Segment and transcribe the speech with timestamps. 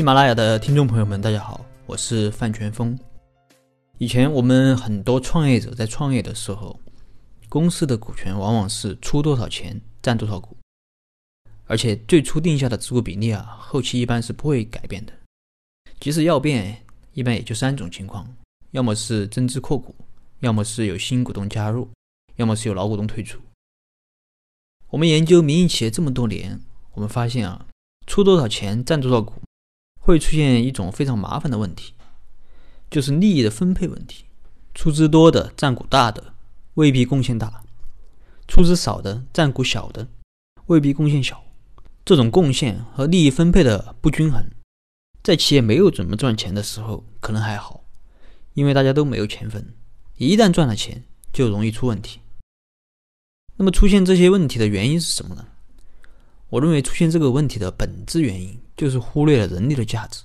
[0.00, 2.98] 喜马拉雅的听众朋友们，大家好，我是范全峰。
[3.98, 6.80] 以前我们很多创业者在创业的时候，
[7.50, 10.56] 公司的股权往往是出多少钱占多少股，
[11.66, 15.12] 而且最初定下的持股比例啊，后期一般是不会改变的。
[16.00, 16.82] 即使要变，
[17.12, 18.26] 一般也就三种情况：
[18.70, 19.94] 要么是增资扩股，
[20.38, 21.86] 要么是有新股东加入，
[22.36, 23.38] 要么是有老股东退出。
[24.88, 26.58] 我们研究民营企业这么多年，
[26.94, 27.66] 我们发现啊，
[28.06, 29.34] 出多少钱占多少股。
[30.00, 31.94] 会出现一种非常麻烦的问题，
[32.90, 34.24] 就是利益的分配问题。
[34.74, 36.34] 出资多的占股大的
[36.74, 37.62] 未必贡献大，
[38.48, 40.08] 出资少的占股小的
[40.66, 41.44] 未必贡献小。
[42.04, 44.42] 这种贡献和利益分配的不均衡，
[45.22, 47.84] 在企业没有怎么赚钱的时候可能还好，
[48.54, 49.62] 因为大家都没有钱分；
[50.16, 52.20] 一旦赚了钱，就容易出问题。
[53.56, 55.46] 那么出现这些问题的原因是什么呢？
[56.48, 58.58] 我认为出现这个问题的本质原因。
[58.80, 60.22] 就是忽略了人力的价值。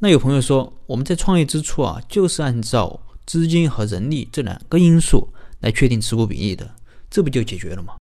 [0.00, 6.74] 那有朋友说，我们在创业之初啊，就是按照资金和人力这两个因素来确定持股比例的，
[7.08, 7.96] 这不就解决了吗？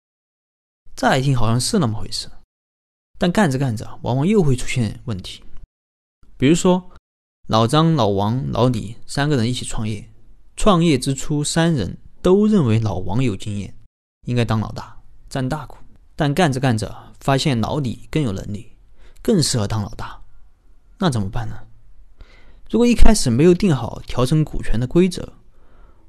[0.95, 2.27] 乍一听好像是那么回事，
[3.19, 5.43] 但干着干着，往往又会出现问题。
[6.35, 6.89] 比如说，
[7.47, 10.09] 老张、老王、老李三个人一起创业，
[10.55, 13.77] 创业之初，三人都认为老王有经验，
[14.25, 15.77] 应该当老大，占大股，
[16.15, 18.71] 但干着干着，发现老李更有能力。
[19.25, 20.21] 更适合当老大，
[20.99, 21.63] 那怎么办呢？
[22.69, 25.33] 如果一开始没有定好调整股权的规则，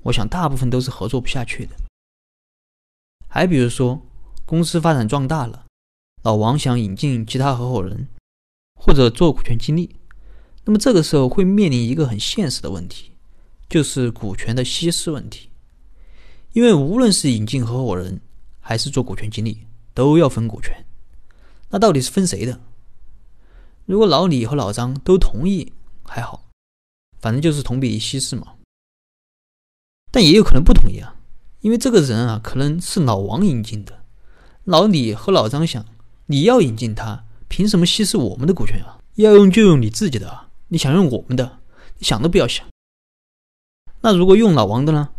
[0.03, 1.75] 我想大部分都是合作不下去的。
[3.27, 4.03] 还比如说，
[4.45, 5.64] 公司发展壮大了，
[6.25, 8.08] 老王想引进其他合伙人
[8.78, 9.97] 或者做股权激励，
[10.67, 13.12] 那么这个时候会面临一个很现实的问题，
[13.67, 15.48] 就是股权的稀释问题。
[16.53, 18.20] 因为无论是引进合伙人
[18.61, 20.84] 还是做股权激励，都要分股权，
[21.70, 22.61] 那到底是分谁的？
[23.87, 25.73] 如果老李和老张都同意，
[26.05, 26.45] 还好，
[27.20, 28.55] 反正就是同比例稀释嘛。
[30.11, 31.14] 但也有可能不同意啊，
[31.61, 34.02] 因为这个人啊，可能是老王引进的。
[34.64, 35.86] 老李和老张想，
[36.27, 38.98] 你要引进他，凭什么稀释我们的股权啊？
[39.14, 41.61] 要用就用你自己的啊，你想用我们的，
[41.98, 42.67] 你想都不要想。
[44.01, 45.11] 那如果用老王的呢？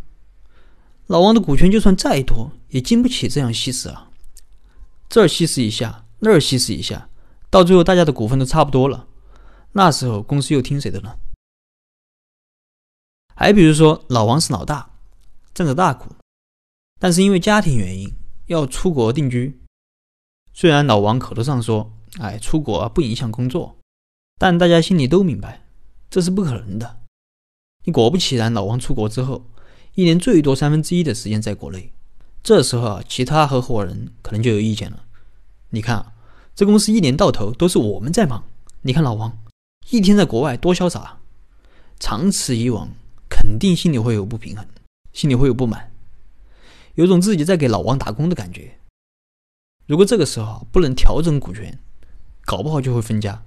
[1.05, 4.09] 老王的股权就算再多，也经不起这样稀释啊。
[5.07, 7.07] 这儿稀释一下，那儿稀释一下。
[7.49, 9.07] 到最后，大家的股份都差不多了，
[9.71, 11.17] 那时候公司又听谁的呢？
[13.35, 14.89] 还比如说，老王是老大，
[15.53, 16.13] 占着大股，
[16.99, 18.11] 但是因为家庭原因
[18.47, 19.61] 要出国定居。
[20.53, 23.77] 虽然老王口头上说：“哎，出国不影响工作”，
[24.37, 25.65] 但大家心里都明白，
[26.09, 27.01] 这是不可能的。
[27.85, 29.45] 你果不其然，老王出国之后，
[29.93, 31.93] 一年最多三分之一的时间在国内，
[32.43, 35.05] 这时候啊，其他合伙人可能就有意见了。
[35.69, 36.13] 你看。
[36.57, 38.43] 这公司一年到头都是我们在忙，
[38.81, 39.37] 你看老王
[39.91, 41.19] 一天在国外多潇洒，
[41.99, 42.89] 长此以往，
[43.29, 44.65] 肯定心里会有不平衡，
[45.13, 45.91] 心里会有不满，
[46.95, 48.75] 有种自己在给老王打工的感觉。
[49.85, 51.77] 如果这个时候不能调整股权，
[52.43, 53.43] 搞不好就会分家。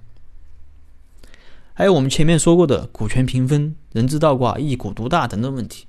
[1.73, 5.85] 还有我们前面说过的股权平分、人资倒挂、一股独大等等问题，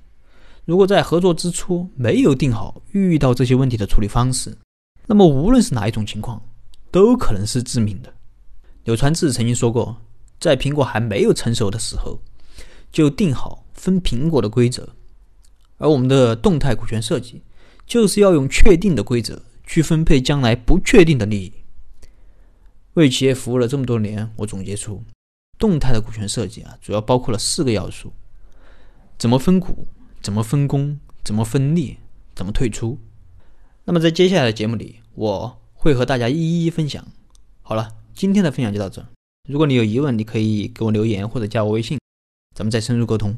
[0.65, 4.59] 如果在合作之初没有定好遇到这些问题的处理方式，
[5.06, 6.43] 那么无论是哪一种情况。
[6.92, 8.14] 都可能是致命的。
[8.84, 9.97] 柳传志曾经说过，
[10.38, 12.20] 在苹果还没有成熟的时候，
[12.92, 14.88] 就定好分苹果的规则。
[15.78, 17.42] 而我们的动态股权设计，
[17.86, 21.52] 就是要用确定的规则去分配将来不确定的利益。
[22.92, 25.02] 为企业服务了这么多年，我总结出，
[25.58, 28.12] 动态的股权设计啊，主要包括了四个要素：
[29.16, 29.86] 怎么分股，
[30.20, 31.97] 怎么分工，怎么分利，
[32.34, 32.98] 怎么退出。
[33.84, 35.62] 那么在接下来的节目里，我。
[35.82, 37.04] 会和大家一一分享。
[37.60, 39.04] 好了，今天的分享就到这。
[39.48, 41.98] 如果你有疑问，你可以给我留言或者加我微信，
[42.54, 43.37] 咱们再深入沟通。